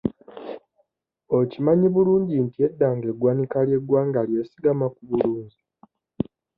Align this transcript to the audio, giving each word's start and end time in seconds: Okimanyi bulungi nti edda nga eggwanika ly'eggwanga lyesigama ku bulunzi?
Okimanyi 1.39 1.87
bulungi 1.95 2.35
nti 2.45 2.57
edda 2.67 2.87
nga 2.95 3.05
eggwanika 3.11 3.57
ly'eggwanga 3.67 4.19
lyesigama 4.29 4.85
ku 4.95 5.01
bulunzi? 5.09 5.59